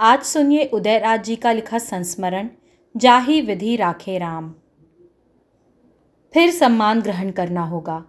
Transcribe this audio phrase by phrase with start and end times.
[0.00, 2.48] आज सुनिए उदयराज जी का लिखा संस्मरण,
[2.96, 4.54] जाही विधि राखे राम।
[6.34, 8.04] फिर सम्मान ग्रहण करना होगा।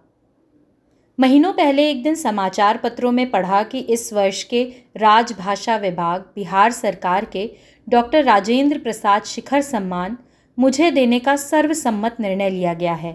[1.20, 6.72] महीनों पहले एक दिन समाचार पत्रों में पढ़ा कि इस वर्ष के राजभाषा विभाग, बिहार
[6.72, 7.50] सरकार के
[7.88, 10.18] डॉक्टर राजेंद्र प्रसाद शिखर सम्मान
[10.58, 13.12] मुझे देने का सर्वसम्मत निर्णय लिया गया है।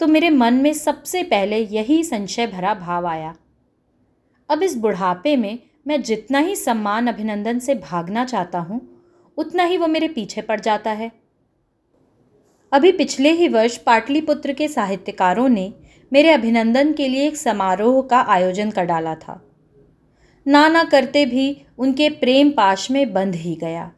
[0.00, 3.34] तो मेरे मन में सबसे पहले यही संशय भरा भाव आया।
[4.48, 8.80] अब इस बुढ़ापे में मैं जितना ही सम्मान अभिनंदन से भागना चाहता हूँ,
[9.36, 11.10] उतना ही वो मेरे पीछे पड़ जाता है।
[12.72, 15.72] अभी पिछले ही वर्ष पाटलिपुत्र के साहित्यकारों ने
[16.12, 19.40] मेरे अभिनंदन के लिए एक समारोह का आयोजन कर डाला था।
[20.46, 23.90] ना ना करते भी उनके प्रेम पाश में बंध ही गया।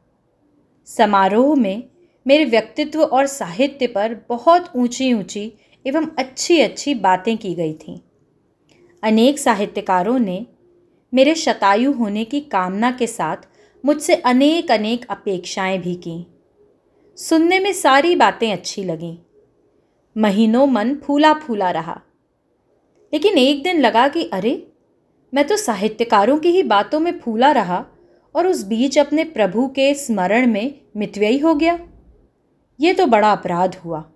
[0.88, 1.84] समारोह में
[2.26, 5.52] मेरे व्यक्तित्व और साहित्य पर बहुत ऊँची ऊँची
[5.86, 7.98] एवं अच्छी अच्छी बातें की गई थीं।
[9.02, 10.46] अनेक साहित्यकारों ने
[11.14, 13.36] मेरे शतायु होने की कामना के साथ
[13.84, 16.26] मुझसे अनेक अनेक अपेक्षाएँ भी की।
[17.16, 19.16] सुनने में सारी बातें अच्छी लगीं।
[20.18, 22.02] महीनों मन फूला फूला रहा।
[23.12, 24.72] लेकिन एक दिन लगा कि, अरे,
[25.34, 27.86] मैं तो साहित्यकारों की ही बातों में फूला रहा
[28.34, 31.88] और उस बीच अपने प्रभु के स्मरण में मितव्ययी हो गया।
[32.80, 34.12] ये तो बड़ा अपराध हुआ।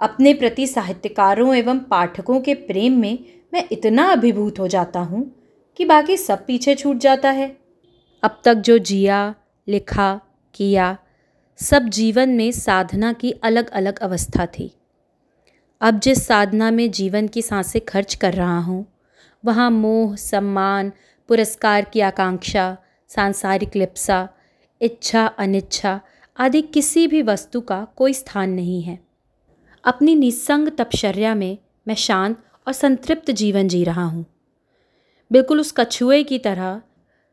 [0.00, 3.18] अपने प्रति साहित्यकारों एवं पाठकों के प्रेम में
[3.54, 5.39] मैं इतना अभिभूत हो जाता हूँ
[5.80, 7.56] कि बाकी सब पीछे छूट जाता है।
[8.22, 9.34] अब तक जो जिया,
[9.68, 10.20] लिखा,
[10.54, 10.98] किया,
[11.56, 14.74] सब जीवन में साधना की अलग अलग अवस्था थी।
[15.80, 18.86] अब जिस साधना में जीवन की साँसें खर्च कर रहा हूँ,
[19.44, 20.92] वहाँ मोह, सम्मान,
[21.28, 22.76] पुरस्कार की आकांक्षा,
[23.08, 24.28] सांसारिक लिप्सा,
[24.80, 26.00] इच्छा, अनिच्छा
[26.38, 28.98] आदि किसी भी वस्तु का कोई स्थान नहीं है।
[29.84, 34.26] अपनी निस्संग तपश्चर्या में मैं शांत और संतृप्त जीवन जी रहा हूँ।
[35.30, 36.80] बिल्कुल उस कछुए की तरह,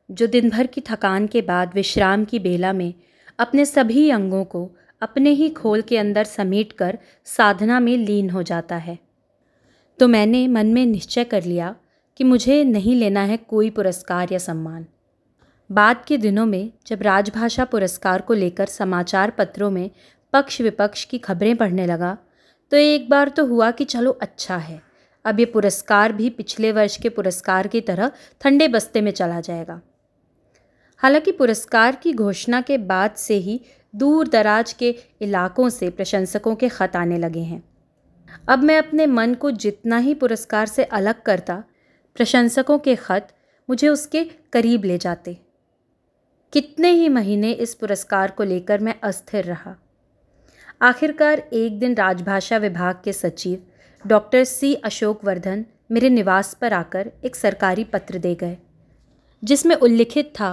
[0.10, 2.94] जो दिन भर की थकान के बाद विश्राम की बेला में
[3.40, 4.70] अपने सभी अंगों को
[5.02, 8.98] अपने ही खोल के अंदर समेट कर साधना में लीन हो जाता है।
[10.00, 11.76] तो मैंने मन में निश्चय कर लिया
[12.20, 14.86] कि मुझे नहीं लेना है कोई पुरस्कार या सम्मान।
[15.70, 19.90] बाद के दिनों में जब राजभाषा पुरस्कार को लेकर समाचार पत्रों में
[20.34, 22.18] पक्ष विपक्ष की खबरें पढ़ने लगा
[22.72, 24.82] तो एक बार तो हुआ कि चलो अच्छा है।
[25.28, 28.12] अब ये पुरस्कार भी पिछले वर्ष के पुरस्कार की तरह
[28.42, 29.82] ठंडे बस्ते में चला जाएगा।
[30.98, 33.60] हालाँकि पुरस्कार की घोषणा के बाद से ही
[33.96, 37.64] दूर दराज के इलाकों से प्रशंसकों के ख़त आने लगे हैं।
[38.50, 41.64] अब मैं अपने मन को जितना ही पुरस्कार से अलग करता,
[42.16, 43.28] प्रशंसकों के ख़त
[43.70, 44.24] मुझे उसके
[44.54, 45.38] करीब ले जाते।
[46.54, 49.76] कितने ही महीने इस पुरस्कार को लेकर मैं अस्थिर रहा।
[50.82, 53.64] आखिरकार एक दिन राजभाषा विभाग के सचिव
[54.06, 58.58] डॉक्टर सी अशोक वर्धन मेरे निवास पर आकर एक सरकारी पत्र दे गए,
[59.44, 60.52] जिसमें उल्लिखित था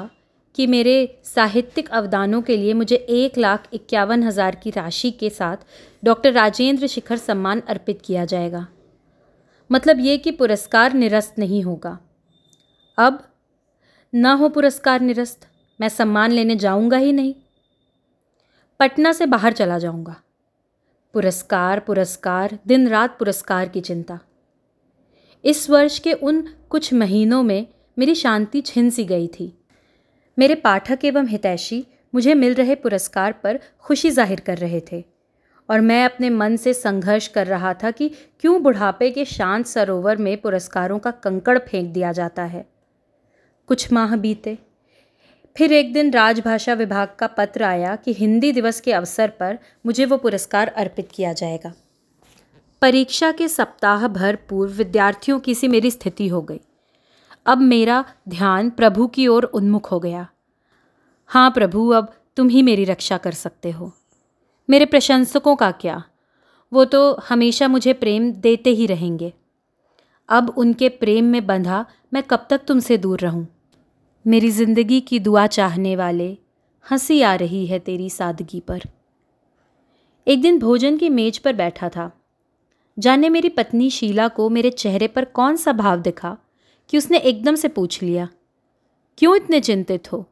[0.55, 5.57] कि मेरे साहित्यिक अवदानों के लिए मुझे एक लाख इक्यावन हज़ार की राशि के साथ
[6.03, 8.67] डॉक्टर राजेंद्र शिखर सम्मान अर्पित किया जाएगा।
[9.71, 11.99] मतलब ये कि पुरस्कार निरस्त नहीं होगा।
[12.99, 13.23] अब
[14.13, 15.49] ना हो पुरस्कार निरस्त,
[15.81, 17.35] मैं सम्मान लेने जाऊँगा ही नहीं।
[18.81, 20.17] पटना से बाहर चला जाऊँगा।
[21.15, 24.19] पुरस्कार पुरस्कार दिन रात पुरस्कार की चिंता।
[25.45, 27.67] इस वर्ष के उन कुछ महीनों में
[27.97, 29.53] मेरी शांति छिन सी गई थी।
[30.39, 35.03] मेरे पाठक एवं हितैषी मुझे मिल रहे पुरस्कार पर खुशी ज़ाहिर कर रहे थे
[35.69, 38.09] और मैं अपने मन से संघर्ष कर रहा था कि
[38.41, 42.67] क्यों बुढ़ापे के शांत सरोवर में पुरस्कारों का कंकड़ फेंक दिया जाता है।
[43.69, 44.59] कुछ माह बीते
[45.57, 50.05] फिर एक दिन राजभाषा विभाग का पत्र आया कि हिंदी दिवस के अवसर पर मुझे
[50.05, 51.73] वो पुरस्कार अर्पित किया जाएगा।
[52.83, 56.61] परीक्षा के सप्ताह भर पूर्व विद्यार्थियों की सी मेरी स्थिति हो गई।
[57.47, 60.29] अब मेरा ध्यान प्रभु की ओर उन्मुख हो गया।
[61.27, 63.93] हाँ प्रभु, अब तुम ही मेरी रक्षा कर सकते हो।
[64.71, 66.05] मेरे प्रशंसकों का क्या?
[66.73, 69.33] वो तो हमेशा मुझे प्रेम देते ही रहेंगे।
[70.29, 73.49] अब उनके प्रेम में बंधा मैं कब तक तुमसे दूर रहूँ?
[74.27, 76.27] मेरी ज़िंदगी की दुआ चाहने वाले,
[76.87, 78.83] हँसी आ रही है तेरी सादगी पर।
[80.27, 82.11] एक दिन भोजन की मेज पर बैठा था।
[82.99, 86.37] जाने मेरी पत्नी शीला को मेरे चेहरे पर कौन सा भाव दिखा
[86.91, 88.29] कि उसने एकदम से पूछ लिया,
[89.19, 90.25] क्यों इतने चिंतित हो?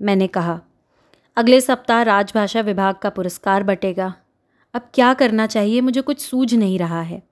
[0.00, 0.60] मैंने कहा,
[1.36, 4.12] अगले सप्ताह राजभाषा विभाग का पुरस्कार बटेगा।
[4.74, 7.22] अब क्या करना चाहिए मुझे कुछ सूझ नहीं रहा है।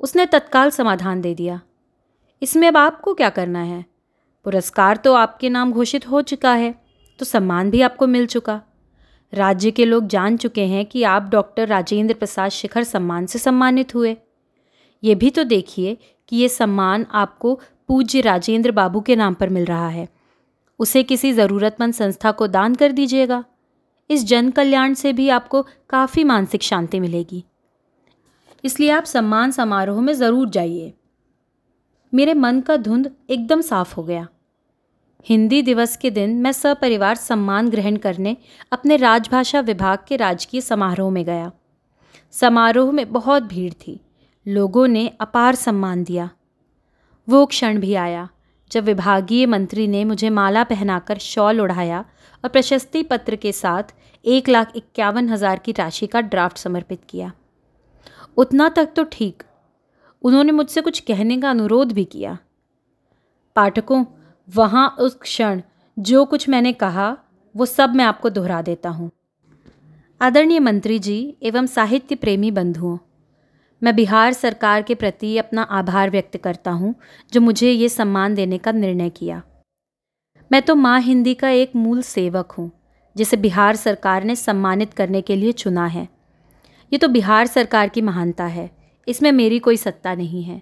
[0.00, 1.60] उसने तत्काल समाधान दे दिया,
[2.42, 3.84] इसमें अब आपको क्या करना है?
[4.46, 6.74] पुरस्कार तो आपके नाम घोषित हो चुका है
[7.20, 8.60] तो सम्मान भी आपको मिल चुका।
[9.32, 13.94] राज्य के लोग जान चुके हैं कि आप डॉक्टर राजेंद्र प्रसाद शिखर सम्मान से सम्मानित
[13.94, 14.16] हुए।
[15.02, 15.96] ये भी तो देखिए
[16.28, 17.54] कि ये सम्मान आपको
[17.88, 20.08] पूज्य राजेंद्र बाबू के नाम पर मिल रहा है।
[20.80, 23.44] उसे किसी ज़रूरतमंद संस्था को दान कर दीजिएगा।
[24.10, 27.44] इस जन कल्याण से भी आपको काफ़ी मानसिक शांति मिलेगी।
[28.64, 30.92] इसलिए आप सम्मान समारोह में ज़रूर जाइए।
[32.12, 34.26] मेरे मन का धुंध एकदम साफ़ हो गया।
[35.26, 38.36] हिंदी दिवस के दिन मैं सपरिवार सम्मान ग्रहण करने
[38.72, 41.50] अपने राजभाषा विभाग के राजकीय समारोह में गया।
[42.34, 44.00] समारोह में बहुत भीड़ थी।
[44.46, 46.28] लोगों ने अपार सम्मान दिया।
[47.28, 48.28] वो क्षण भी आया
[48.70, 52.04] जब विभागीय मंत्री ने मुझे माला पहनाकर शॉल उड़ाया
[52.44, 57.32] और प्रशस्ति पत्र के साथ एक लाख इक्यावन हज़ार की राशि का ड्राफ्ट समर्पित किया।
[58.36, 59.42] उतना तक तो ठीक
[60.24, 62.38] उन्होंने मुझसे कुछ कहने का अनुरोध भी किया।
[63.56, 64.04] पाठकों,
[64.48, 65.60] वहाँ उस क्षण
[65.96, 67.16] जो कुछ मैंने कहा,
[67.54, 69.10] वो सब मैं आपको दोहरा देता हूँ।
[70.20, 72.98] आदरणीय मंत्री जी एवं साहित्य प्रेमी बंधुओं,
[73.82, 76.94] मैं बिहार सरकार के प्रति अपना आभार व्यक्त करता हूँ,
[77.32, 79.42] जो मुझे ये सम्मान देने का निर्णय किया।
[80.50, 82.70] मैं तो माँ हिंदी का एक मूल सेवक हूँ,
[83.16, 86.08] जिसे बिहार सरकार ने सम्मानित करने के लिए चुना है।
[86.92, 88.70] ये तो बिहार सरकार की महानता है।
[89.06, 90.60] इसमें मेरी कोई सत्ता नहीं है।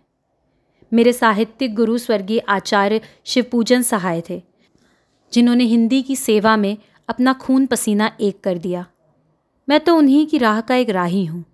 [0.92, 4.42] मेरे साहित्यिक गुरु स्वर्गीय आचार्य शिवपूजन सहाय थे,
[5.32, 6.76] जिन्होंने हिंदी की सेवा में
[7.08, 8.86] अपना खून पसीना एक कर दिया।
[9.68, 11.44] मैं तो उन्हीं की राह का एक राही हूँ।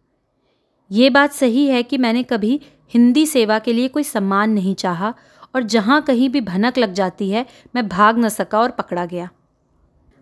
[0.90, 2.60] ये बात सही है कि मैंने कभी
[2.94, 5.14] हिंदी सेवा के लिए कोई सम्मान नहीं चाहा
[5.54, 9.28] और जहाँ कहीं भी भनक लग जाती है, मैं भाग न सका और पकड़ा गया।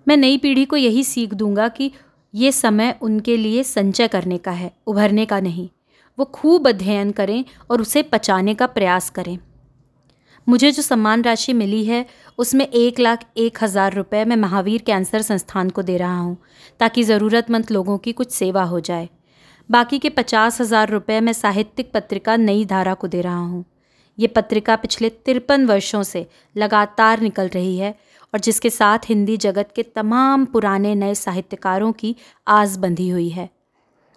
[0.07, 1.91] मैं नई पीढ़ी को यही सीख दूँगा कि
[2.35, 5.69] ये समय उनके लिए संचय करने का है, उभरने का नहीं।
[6.19, 9.39] वो खूब अध्ययन करें और उसे पचाने का प्रयास करें।
[10.47, 12.05] मुझे जो सम्मान राशि मिली है,
[12.39, 16.37] उसमें एक लाख एक हज़ार रुपये मैं महावीर कैंसर संस्थान को दे रहा हूँ,
[16.81, 19.09] ताकि ज़रूरतमंद लोगों की कुछ सेवा हो जाए।
[19.69, 23.65] बाकी के पचास हज़ार रुपये मैं साहित्यिक पत्रिका नई धारा को दे रहा हूँ।
[24.19, 26.27] ये पत्रिका पिछले तिरपन वर्षों से
[26.57, 27.95] लगातार निकल रही है
[28.35, 32.15] और जिसके साथ हिंदी जगत के तमाम पुराने नए साहित्यकारों की
[32.47, 33.49] आस बंधी हुई है।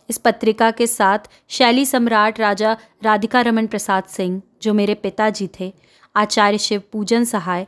[0.10, 1.20] इस पत्रिका के साथ
[1.50, 5.74] शैली सम्राट राजा राधिका रमन प्रसाद सिंह, जो मेरे पिताजी थे,
[6.16, 7.68] आचार्य शिव पूजन सहाय,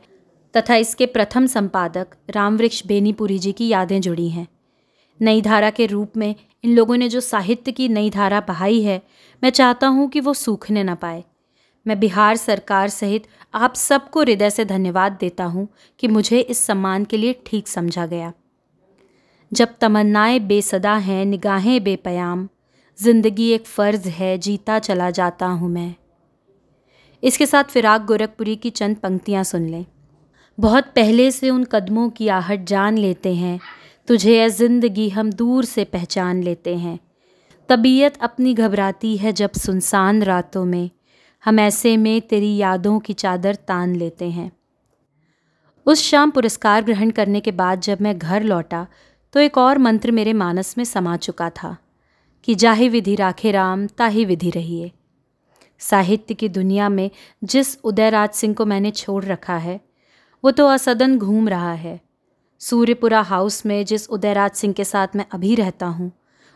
[0.56, 4.48] तथा इसके प्रथम संपादक रामवृक्ष बेनीपुरी जी की यादें जुड़ी हैं।
[5.20, 9.02] नई धारा के रूप में इन लोगों ने जो साहित्य की नई धारा बहाई है,
[9.42, 11.24] मैं चाहता हूँ कि वो सूखने न पाए।
[11.86, 15.68] मैं बिहार सरकार सहित आप सबको हृदय से धन्यवाद देता हूँ
[15.98, 18.32] कि मुझे इस सम्मान के लिए ठीक समझा गया।
[19.52, 22.48] जब तमन्नाएँ बेसदा हैं, निगाहें बेपयाम।
[22.98, 25.94] ज़िंदगी एक फ़र्ज़ है, जीता चला जाता हूँ मैं।
[27.22, 29.86] इसके साथ फिराक गोरखपुरी की चंद पंक्तियाँ सुन लें।
[30.60, 33.60] बहुत पहले से उन कदमों की आहट जान लेते हैं।
[34.08, 36.98] तुझे ए ज़िंदगी हम दूर से पहचान लेते हैं।
[37.68, 40.90] तबीयत अपनी घबराती है जब सुनसान रातों में।
[41.44, 44.52] हम ऐसे में तेरी यादों की चादर तान लेते हैं।
[45.86, 48.86] उस शाम पुरस्कार ग्रहण करने के बाद जब मैं घर लौटा
[49.34, 51.76] तो एक और मंत्र मेरे मानस में समा चुका था,
[52.44, 54.90] कि जाहि विधि राखे राम, ताही विधि रहिए।
[55.80, 57.10] साहित्य की दुनिया में
[57.44, 59.80] जिस उदयराज सिंह को मैंने छोड़ रखा है,
[60.44, 62.00] वो तो असदन घूम रहा है।
[62.60, 66.10] सूर्यपुरा हाउस में जिस उदयराज सिंह के साथ मैं अभी रहता हूँ,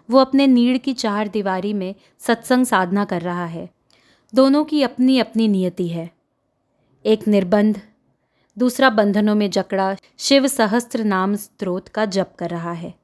[0.09, 3.69] वो अपने नीड़ की चार दीवारी में सत्संग साधना कर रहा है।
[4.33, 6.11] दोनों की अपनी अपनी नियति है।
[7.05, 7.81] एक निर्बंध
[8.59, 12.95] दूसरा बंधनों में जकड़ा, शिव सहस्त्र नाम स्त्रोत का जप कर रहा है।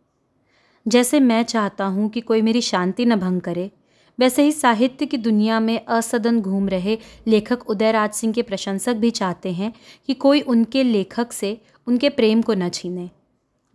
[0.88, 3.70] जैसे मैं चाहता हूँ कि कोई मेरी शांति न भंग करे,
[4.18, 9.10] वैसे ही साहित्य की दुनिया में असदन घूम रहे लेखक उदयराज सिंह के प्रशंसक भी
[9.10, 9.72] चाहते हैं
[10.06, 13.10] कि कोई उनके लेखक से उनके प्रेम को न छीने।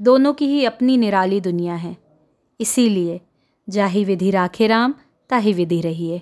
[0.01, 1.97] दोनों की ही अपनी निराली दुनिया है।
[2.59, 3.21] इसीलिए,
[3.69, 4.93] जाही विधि राखे राम,
[5.29, 6.21] ताही विधि रहिए।